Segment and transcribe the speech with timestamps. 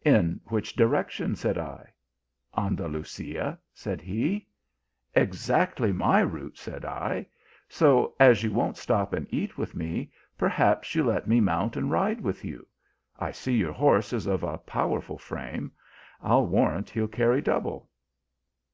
[0.16, 1.36] "In which direction?
[1.36, 1.92] said I."
[2.56, 4.46] Andalusia, said he."
[5.24, 7.26] Exactly my route, said I.
[7.68, 11.38] So as you won t stop and eat with me, perhaps you ll let me
[11.42, 12.66] mount and ride with you.
[13.18, 15.70] I see your horse is of a powerful frame:
[16.22, 17.90] I ll warrant he ll carry double.